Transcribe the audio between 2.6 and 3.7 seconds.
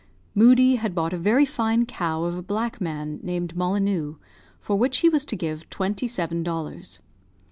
man, named